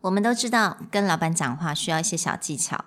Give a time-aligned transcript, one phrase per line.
[0.00, 2.84] 我们都知道，跟老板讲话需要一些小技巧。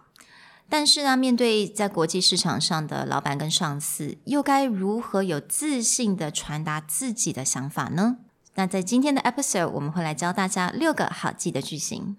[0.70, 8.18] 但是呢，面对在国际市场上的老板跟上司，又该如何有自信的传达自己的想法呢？
[8.56, 12.18] 那在今天的 episode，我们会来教大家六个好记的句型。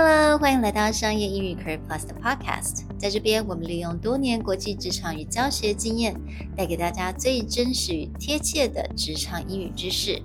[0.00, 2.82] Hello，欢迎来到商业英语 Career Plus 的 Podcast。
[2.98, 6.14] 在这边，我们利用多年国际职场与教学经验，
[6.56, 10.22] 带给大家最真实与贴切的职场英语知识。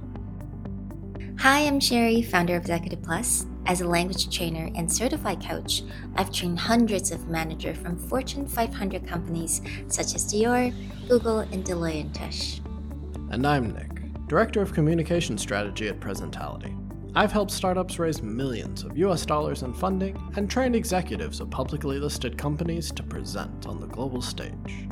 [1.37, 3.45] Hi, I'm Sherry, founder of Executive Plus.
[3.65, 5.83] As a language trainer and certified coach,
[6.15, 10.73] I've trained hundreds of managers from Fortune 500 companies such as Dior,
[11.07, 12.59] Google, and Deloitte and Touche.
[13.31, 16.75] And I'm Nick, Director of Communication Strategy at Presentality.
[17.18, 21.98] I've helped startups raise millions of US dollars in funding and trained executives of publicly
[21.98, 24.86] listed companies to present on the global stage.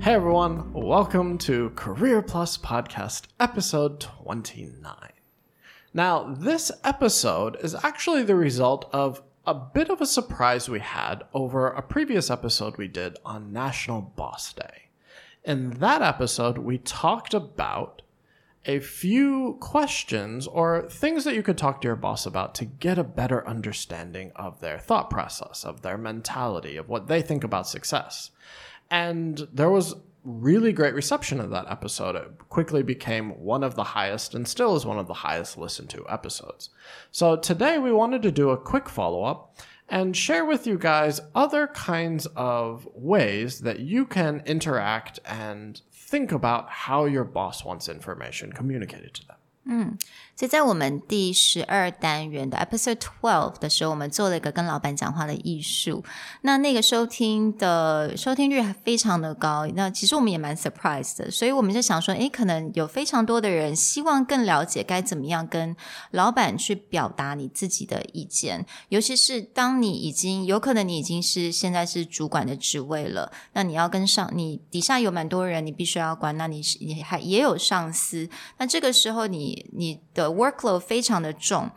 [0.00, 4.94] Hey everyone, welcome to Career Plus Podcast, episode 29.
[5.92, 11.24] Now, this episode is actually the result of a bit of a surprise we had
[11.34, 14.81] over a previous episode we did on National Boss Day.
[15.44, 18.02] In that episode, we talked about
[18.64, 22.96] a few questions or things that you could talk to your boss about to get
[22.96, 27.66] a better understanding of their thought process, of their mentality, of what they think about
[27.66, 28.30] success.
[28.88, 32.14] And there was really great reception of that episode.
[32.14, 35.90] It quickly became one of the highest and still is one of the highest listened
[35.90, 36.70] to episodes.
[37.10, 39.56] So today we wanted to do a quick follow up
[39.92, 46.32] and share with you guys other kinds of ways that you can interact and think
[46.32, 49.36] about how your boss wants information communicated to them.
[49.64, 49.96] 嗯，
[50.42, 56.02] 就在我们第十二单元的 Episode Twelve 的时候，我们做了一个跟老板讲话的艺术。
[56.40, 59.68] 那那个收听的收听率还非常的高。
[59.76, 65.76] 那其实我们也蛮 surprised 的，所以我们就想说，诶，可能有非常多的人希望更了解该怎么样跟
[66.10, 68.66] 老板去表达你自己的意见。
[68.88, 76.36] 尤其是当你已经有可能你已经是现在是主管的职位了，那你要跟上你底下有蛮多人，你必须要管。
[76.36, 79.52] 那你是你还也有上司，那这个时候你。
[79.74, 81.70] 你的 workload 非常的重。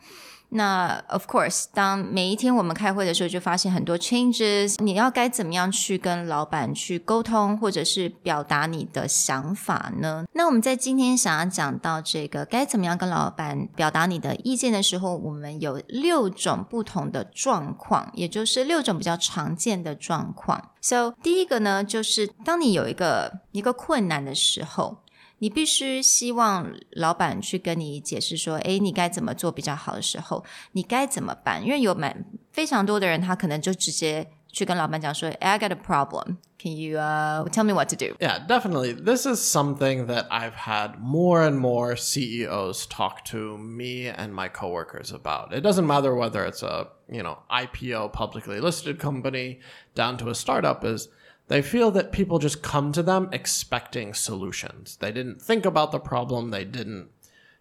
[0.50, 4.76] 那 of course，当每一天我们开会的时候，就发现很多 changes。
[4.78, 10.26] 你要该怎么样去跟老板去沟通，或者是表达你的想法呢？
[10.34, 20.70] 那我们在今天想要讲到这个该怎么样跟老板表达你的意见的时候，我们有六种不同的状况，也就是六种比较常见的状况。
[20.80, 25.00] So 第一个呢，就是当你有一个一个困难的时候。
[25.39, 31.65] 你必须希望老板去跟你解释说，哎，你该怎么做比较好的时候，你该怎么办？
[31.65, 36.37] 因为有蛮非常多的人，他可能就直接去跟老板讲说，I got a problem.
[36.63, 38.17] Can you uh, tell me what to do?
[38.21, 38.93] Yeah, definitely.
[38.93, 44.51] This is something that I've had more and more CEOs talk to me and my
[44.51, 45.55] coworkers about.
[45.55, 49.61] It doesn't matter whether it's a you know IPO publicly listed company
[49.95, 51.09] down to a startup is
[51.48, 54.98] they feel that people just come to them expecting solutions.
[54.98, 57.10] They didn't think about the problem, they didn't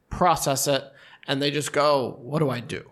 [0.09, 0.85] process it,
[1.27, 2.91] and they just go, What do I do?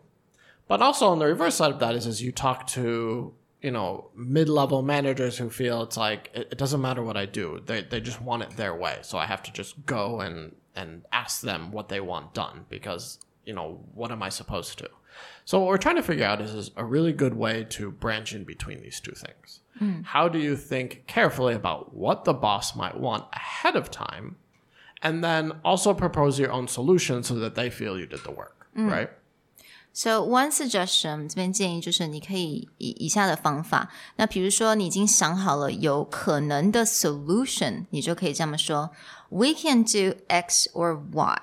[0.69, 4.11] But also on the reverse side of that is as you talk to you know
[4.17, 7.63] mid-level managers who feel it's like it, it, doesn't matter what I do.
[7.65, 8.99] They, they just want it their way.
[9.03, 13.19] So I have to just go and and ask them what they want done because
[13.45, 14.89] you know what am I supposed to
[15.46, 18.34] so what we're trying to figure out is, is a really good way to branch
[18.34, 20.06] in between these two things Mm.
[20.06, 24.38] How do you think carefully about what the boss might want ahead of time?
[25.04, 28.68] And then also propose your own solution so that they feel you did the work,
[28.76, 28.90] mm.
[28.90, 29.10] right?
[29.94, 33.90] So one suggestion 这边建议就是你可以以以下的方法。
[34.16, 38.92] 那比如说你已经想好了有可能的 solution，你就可以这么说：
[39.30, 41.38] We can do X or Y.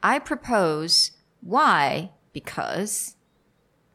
[0.00, 1.10] I propose
[1.42, 3.14] Y because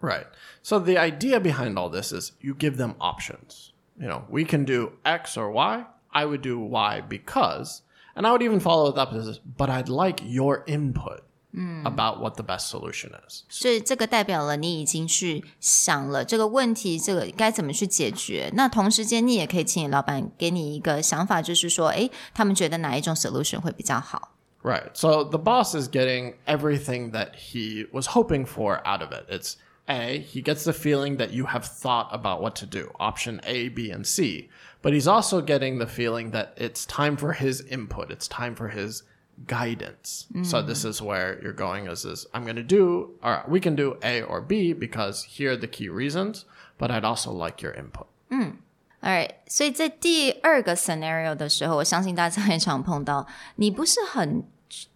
[0.01, 0.27] Right.
[0.61, 3.73] So the idea behind all this is you give them options.
[3.99, 5.85] You know, we can do X or Y.
[6.11, 7.81] I would do Y because,
[8.15, 11.23] and I would even follow it up as, but I'd like your input.
[11.83, 18.51] About what the best solution is，所以这个代表了你已经去想了这个问题，这个该怎么去解决。
[18.53, 24.32] 那同时间，你也可以请老板给你一个想法，就是说，哎，他们觉得哪一种 solution 会比较好。
[24.63, 24.95] Right.
[24.97, 29.25] So the boss is getting everything that he was hoping for out of it.
[29.29, 29.55] It's
[29.87, 33.69] a, he gets the feeling that you have thought about what to do, option A,
[33.69, 34.49] B, and C.
[34.81, 38.67] But he's also getting the feeling that it's time for his input, it's time for
[38.67, 39.03] his
[39.47, 40.27] guidance.
[40.33, 40.45] Mm.
[40.45, 43.75] So this is where you're going is is I'm going to do or we can
[43.75, 46.43] do A or B because here are the key reasons,
[46.77, 48.07] but I'd also like your input.
[48.29, 48.57] Mm.
[49.01, 54.43] Alright，所以在第二个 scenario 的时候，我相信大家也常碰到，你不是很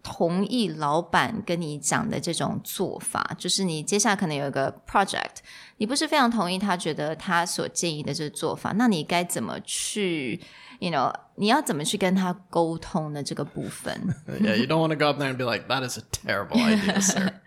[0.02, 5.38] 同意老板跟你讲的这种做法，就是你接下来可能有一个 project，
[5.78, 10.40] 你不是非常同意他觉得他所建议的这个做法，那你该怎么去，
[10.78, 14.14] you know，你要怎么去跟他沟通的这个部分？
[14.40, 16.56] yeah, you don't want to go up there and be like, "That is a terrible
[16.56, 17.40] idea, sir.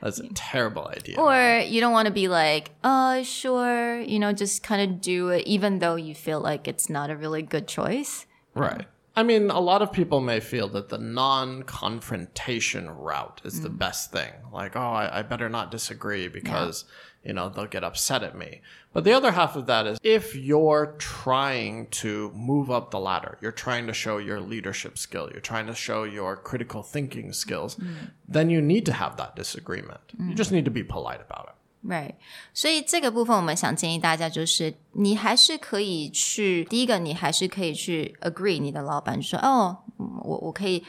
[0.00, 4.32] That's a terrible idea." Or you don't want to be like, uh, sure, you know,
[4.32, 7.66] just kind of do it, even though you feel like it's not a really good
[7.66, 8.24] choice.
[8.54, 8.86] Right.
[9.19, 13.69] I mean, a lot of people may feel that the non confrontation route is the
[13.69, 13.77] mm.
[13.77, 14.31] best thing.
[14.53, 16.85] Like, oh, I, I better not disagree because,
[17.21, 18.61] you know, they'll get upset at me.
[18.93, 23.37] But the other half of that is if you're trying to move up the ladder,
[23.41, 27.75] you're trying to show your leadership skill, you're trying to show your critical thinking skills,
[27.75, 28.11] mm.
[28.25, 29.99] then you need to have that disagreement.
[30.17, 30.35] You mm.
[30.35, 31.58] just need to be polite about it.
[31.86, 32.14] Right，
[32.54, 40.82] 所以这个部分我们想建议大家，就是你还是可以去，第一个你还是可以去 agree 你的老板说，哦，嗯我我可以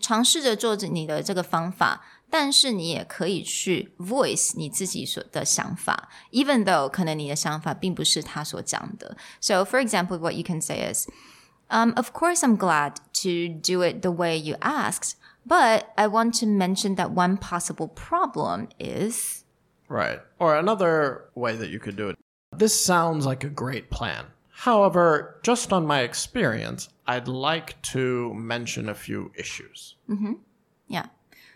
[0.00, 9.16] 尝试着做着你的这个方法，但是你也可以去 voice 你自己所的想法，even though 可能你的想法并不是他所讲的。
[9.40, 11.06] So for example, what you can say is,
[11.68, 15.12] um, of course I'm glad to do it the way you asked,
[15.46, 19.44] but I want to mention that one possible problem is.
[19.89, 20.19] Right.
[20.39, 22.17] Or another way that you could do it.
[22.55, 24.25] This sounds like a great plan.
[24.49, 29.95] However, just on my experience, I'd like to mention a few issues.
[30.09, 30.33] Mm-hmm.
[30.87, 31.07] Yeah.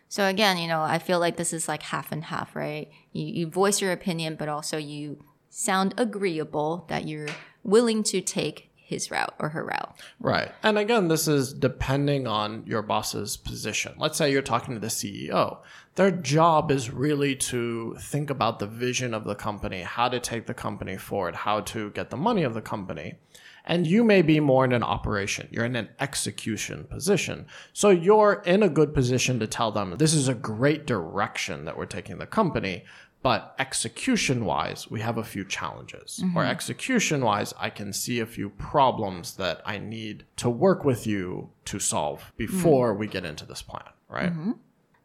[0.08, 2.92] So again, you know, I feel like this is like half and half, right?
[3.14, 7.30] You you voice your opinion, but also you sound agreeable that you're
[7.64, 9.96] willing to take his route or her route.
[10.20, 10.52] Right.
[10.62, 13.94] And again, this is depending on your boss's position.
[13.98, 15.60] Let's say you're talking to the CEO.
[15.96, 20.46] Their job is really to think about the vision of the company, how to take
[20.46, 23.16] the company forward, how to get the money of the company.
[23.64, 25.48] And you may be more in an operation.
[25.52, 27.46] You're in an execution position.
[27.72, 31.78] So you're in a good position to tell them this is a great direction that
[31.78, 32.84] we're taking the company.
[33.23, 36.23] But execution wise, we have a few challenges.
[36.37, 41.09] Or execution wise, I can see a few problems that I need to work with
[41.09, 44.33] you to solve before we get into this plan, right?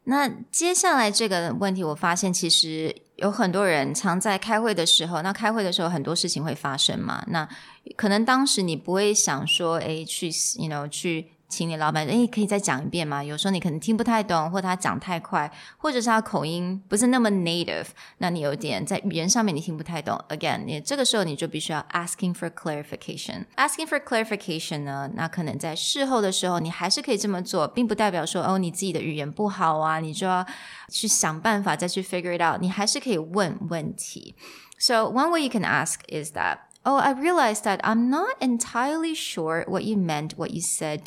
[0.04, 7.24] 那接下来这个问题，我发现其实有很多人常在开会的时候，那开会的时候很多事情会发生嘛。
[7.28, 7.48] 那
[7.96, 10.28] 可能当时你不会想说，诶，去，
[10.58, 13.22] you know，去 请你老板，诶，可以再讲一遍吗？
[13.22, 20.18] 有时候你可能听不太懂，或他讲太快，或者是他口音不是那么 native，那你有点在语言上面你听不太懂。
[20.30, 30.46] Again，你这个时候你就必须要 asking for clarification。asking for clarification 呢，那可能在事后的时候你还是可以这么做，并不代表说哦你自己的语言不好啊，你就要
[30.88, 32.62] 去想办法再去 figure it out。
[32.62, 34.34] 你还是可以问问题。
[34.78, 36.60] So one way you can ask is that.
[36.84, 41.02] Oh, I realized that I'm not entirely sure what you meant, what you said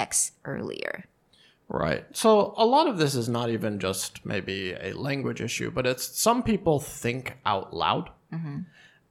[0.00, 1.04] X earlier.
[1.68, 2.04] Right.
[2.12, 6.18] So a lot of this is not even just maybe a language issue, but it's
[6.18, 8.60] some people think out loud mm-hmm.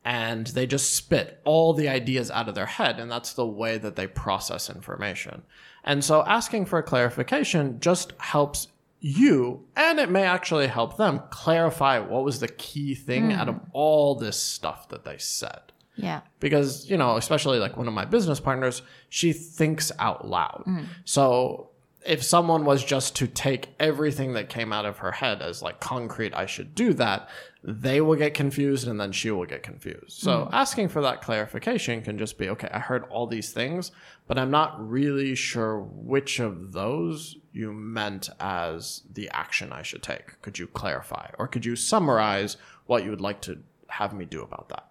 [0.03, 3.77] and they just spit all the ideas out of their head, and that's the way
[3.77, 5.43] that they process information.
[5.85, 8.67] And so asking for a clarification just helps
[8.99, 13.39] you, and it may actually help them clarify what was the key thing hmm.
[13.39, 15.71] out of all this stuff that they said
[16.01, 16.21] Yeah.
[16.39, 20.63] because you know especially like one of my business partners she thinks out loud.
[20.67, 20.85] Mm.
[21.05, 21.69] So
[22.05, 25.79] if someone was just to take everything that came out of her head as like
[25.79, 27.29] concrete i should do that
[27.61, 30.11] they will get confused and then she will get confused.
[30.21, 30.49] So mm.
[30.53, 33.91] asking for that clarification can just be okay i heard all these things
[34.27, 40.03] but i'm not really sure which of those you meant as the action i should
[40.03, 40.41] take.
[40.41, 44.41] Could you clarify or could you summarize what you would like to have me do
[44.41, 44.88] about that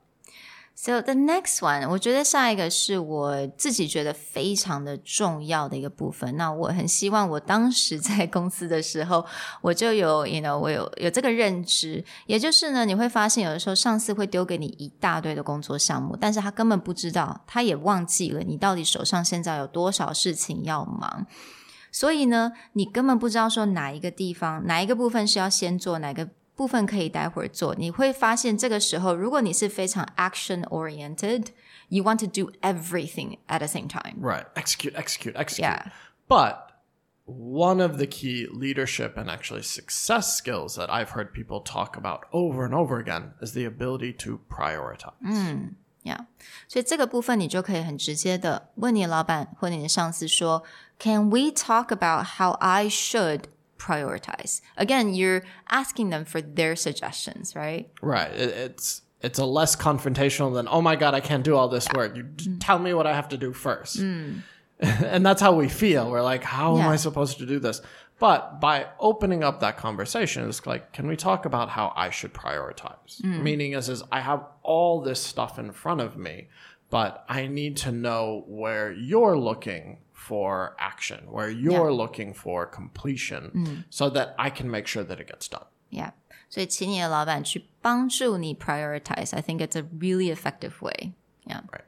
[0.81, 6.37] So the next one，我觉得下一个是我自己觉得非常的重要的一个部分。
[6.37, 9.27] 那我很希望我当时在公司的时候，
[9.61, 12.05] 我就有，you know，我有有这个认知。
[12.27, 21.27] 也就是呢，你会发现有的时候上司会丢给你一大堆的工作项目，但是他根本不知道，他也忘记了你到底手上现在有多少事情要忙。
[21.91, 27.74] 所以呢，你根本不知道说哪一个地方、哪一个部分是要先做，哪个部分可以待会儿做。
[27.75, 34.16] 你会发现，这个时候，如果你是非常 action oriented，you want to do everything at the same time。
[34.22, 34.46] Right.
[34.56, 35.62] Execute, execute, execute.
[35.62, 35.92] Yeah.
[36.28, 36.58] But
[37.25, 42.25] one of the key leadership and actually success skills that I've heard people talk about
[42.32, 45.74] over and over again is the ability to prioritize.
[46.04, 46.25] Yeah，
[46.68, 50.62] 所以这个部分你就可以很直接的问你的老板或你的上司说，
[51.00, 53.44] Can we talk about how I should
[53.79, 54.61] prioritize?
[54.77, 57.91] Again, you're asking them for their suggestions, right?
[58.03, 58.31] Right.
[58.33, 62.17] It's it's a less confrontational than oh my god i can't do all this work.
[62.17, 62.59] You just mm.
[62.61, 63.99] tell me what i have to do first.
[63.99, 64.43] Mm.
[64.81, 66.09] And that's how we feel.
[66.09, 67.81] We're like how am i supposed to do this?
[68.21, 72.33] But by opening up that conversation it's like can we talk about how i should
[72.33, 73.21] prioritize?
[73.23, 73.43] Mm.
[73.43, 76.49] Meaning is is i have all this stuff in front of me
[76.91, 83.84] but i need to know where you're looking for action where you're looking for completion
[83.90, 86.13] so that i can make sure that it gets done Yeah，
[86.50, 89.36] 所以请你的老板去帮助你 prioritize.
[89.36, 91.13] I think it's a really effective way.
[91.46, 91.62] Yeah.
[91.72, 91.86] Right.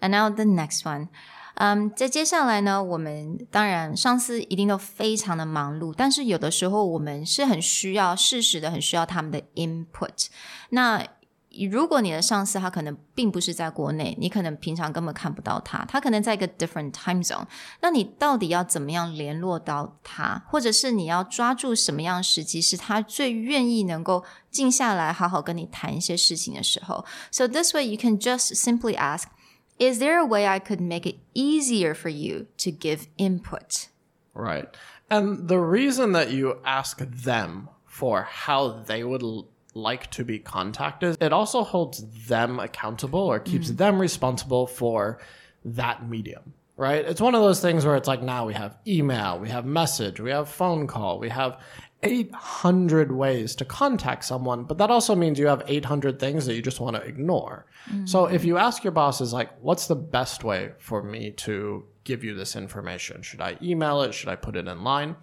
[0.00, 1.08] And now the next one.
[1.56, 10.28] 嗯，在接下来呢，我们当然上司一定都非常的忙碌，但是有的时候我们是很需要适时的，很需要他们的 input。
[10.70, 11.06] 那
[11.70, 17.46] 如果你的上司他可能并不是在国内，你可能平常根本看不到他，他可能在一个 different time zone，
[17.80, 27.04] 那你到底要怎么样联络到他，或者是你要抓住什么样的时机，是他最愿意能够静下来好好跟你谈一些事情的时候？
[27.32, 29.24] So this way you can just simply ask.
[29.78, 33.86] Is there a way I could make it easier for you to give input?
[34.34, 34.68] Right.
[35.08, 40.39] And the reason that you ask them for how they would l- like to be
[40.39, 43.77] contacted, it also holds them accountable or keeps mm-hmm.
[43.77, 45.19] them responsible for
[45.65, 46.53] that medium.
[46.75, 47.05] Right?
[47.05, 50.19] It's one of those things where it's like now we have email, we have message,
[50.19, 51.59] we have phone call, we have
[52.01, 56.61] 800 ways to contact someone, but that also means you have 800 things that you
[56.61, 57.67] just want to ignore.
[58.05, 58.47] So if mm-hmm.
[58.47, 62.55] you ask your bosses, like, what's the best way for me to give you this
[62.55, 63.21] information?
[63.21, 64.13] Should I email it?
[64.13, 65.15] Should I put it in line?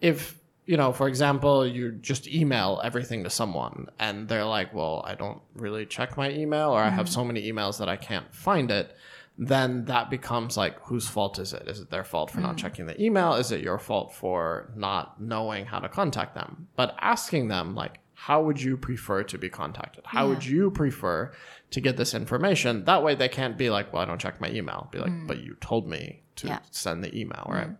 [0.00, 0.37] If,
[0.68, 5.14] you know, for example, you just email everything to someone and they're like, well, I
[5.14, 7.14] don't really check my email or I have mm-hmm.
[7.14, 8.94] so many emails that I can't find it
[9.40, 11.68] then that becomes like whose fault is it?
[11.68, 12.58] Is it their fault for not mm.
[12.58, 13.34] checking the email?
[13.34, 16.66] Is it your fault for not knowing how to contact them?
[16.74, 20.02] But asking them like how would you prefer to be contacted?
[20.04, 21.30] How would you prefer
[21.70, 22.84] to get this information?
[22.84, 24.88] That way they can't be like, well, I don't check my email.
[24.90, 25.28] Be like, mm.
[25.28, 26.58] but you told me to Yeah.
[26.72, 27.54] send the email, mm.
[27.54, 27.70] right?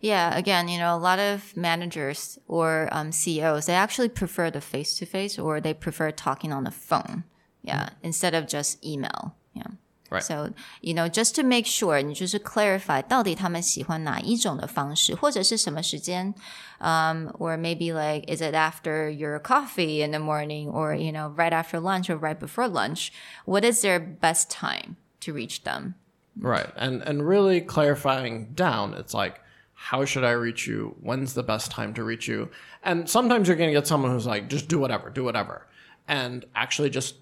[0.00, 4.60] Yeah, again, you know, a lot of managers or um, CEOs, they actually prefer the
[4.60, 7.24] face to face or they prefer talking on the phone.
[7.62, 9.34] Yeah, instead of just email.
[9.54, 9.68] Yeah.
[10.10, 10.22] Right.
[10.22, 16.34] So, you know, just to make sure, 你就是 clarify 到底他们喜欢哪一种的方式，或者是什么时间，
[16.78, 21.52] um, or maybe like, is it after your coffee in the morning or, you know, right
[21.52, 23.08] after lunch or right before lunch?
[23.46, 25.94] What is their best time to reach them?
[26.38, 26.70] Right.
[26.76, 29.40] And and really clarifying down, it's like
[29.81, 30.93] how should I reach you?
[30.99, 32.49] When's the best time to reach you?
[32.83, 35.67] And sometimes you're going to get someone who's like just do whatever, do whatever.
[36.05, 37.15] And actually just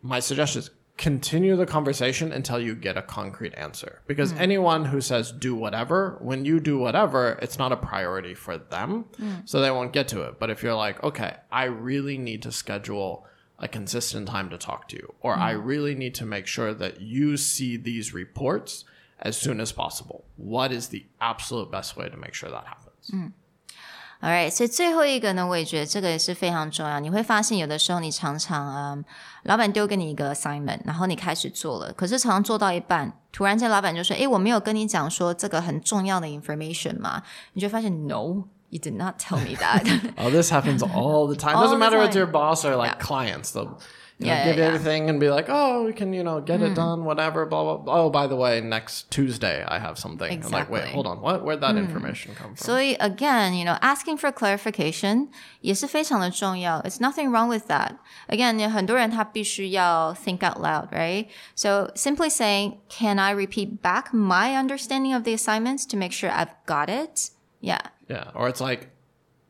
[0.00, 4.00] my suggestion is continue the conversation until you get a concrete answer.
[4.06, 4.38] Because mm.
[4.38, 9.06] anyone who says do whatever, when you do whatever, it's not a priority for them.
[9.18, 9.48] Mm.
[9.48, 10.38] So they won't get to it.
[10.38, 13.26] But if you're like, okay, I really need to schedule
[13.58, 15.40] a consistent time to talk to you, or mm.
[15.40, 18.84] I really need to make sure that you see these reports
[19.21, 20.23] as soon as possible.
[20.37, 23.31] What is the absolute best way to make sure that happens?
[24.21, 26.99] Alright，所以最后一个呢，我也觉得这个也是非常重要。
[26.99, 29.05] 你会发现，有的时候你常常嗯，
[29.43, 37.23] 老板丢给你一个 assignment，然后你开始做了，可是常常做到一半，突然间老板就说：“诶，我没有跟你讲说这个很重要的 information 嘛？”
[37.53, 39.81] 你就发现，No。You did not tell me that.
[40.15, 41.55] Oh, this happens all the time.
[41.55, 42.17] All Doesn't the matter if it's time.
[42.19, 43.03] your boss or like Yeah.
[43.03, 43.51] clients.
[43.51, 43.79] They'll
[44.21, 44.69] you Yeah, know, yeah, give you yeah.
[44.69, 44.75] Mm.
[44.75, 47.77] everything and be like, oh, we can, you know, get it done, whatever, blah, blah,
[47.77, 48.01] blah.
[48.03, 50.29] Oh, by the way, next Tuesday I have something.
[50.43, 50.79] I'm like, wait, Exactly.
[50.91, 50.93] Mm.
[50.93, 51.21] hold on.
[51.21, 51.43] What?
[51.45, 52.57] Where'd that information come from?
[52.65, 55.29] 所以 again, you know, asking for clarification
[55.61, 56.81] 也是非常的重要。
[56.81, 57.93] It's nothing wrong with that.
[58.27, 61.27] Again, 有很多人他必须要 think out loud, right?
[61.55, 66.29] So simply saying, "Can I repeat back my understanding of the assignments to make sure
[66.29, 67.29] I've got it?"
[67.61, 67.79] Yeah.
[68.09, 68.31] Yeah.
[68.35, 68.89] Or it's like,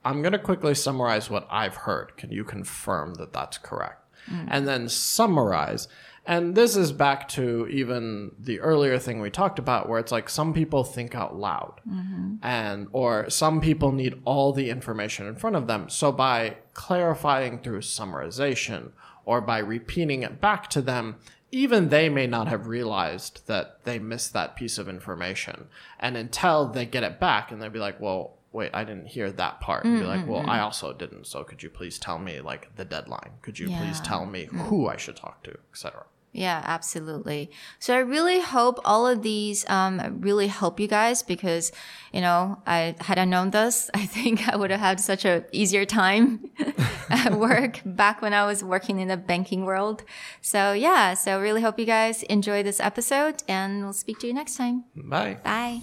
[0.04, 2.18] I'm going to quickly summarize what I've heard.
[2.18, 3.96] Can you confirm that that's correct?
[4.31, 4.49] Mm.
[4.49, 5.89] And then summarize.
[6.27, 10.31] And this is back to even the earlier thing we talked about, where it's like
[10.31, 12.37] some people think out loud, mm-hmm.
[12.43, 15.91] and or some people need all the information in front of them.
[15.91, 18.93] So by clarifying through summarization
[19.27, 21.17] or by repeating it back to them,
[21.51, 25.67] even they may not have realized that they missed that piece of information.
[26.01, 29.33] And until they get it back and they'll be like, well, wait, I didn't hear
[29.33, 29.83] that part.
[29.83, 31.27] Be like, well, I also didn't.
[31.27, 33.33] So could you please tell me like the deadline?
[33.43, 36.05] Could you please tell me who I should talk to, etc.
[36.33, 37.51] Yeah, absolutely.
[37.79, 41.71] So I really hope all of these um, really help you guys because,
[42.13, 45.45] you know, I had I known this, I think I would have had such a
[45.53, 46.51] easier time
[47.11, 50.05] at work back when I was working in the banking world.
[50.41, 54.35] So yeah, so really hope you guys enjoy this episode and we'll speak to you
[54.35, 54.85] next time.
[54.97, 55.39] Bye.
[55.43, 55.83] Bye.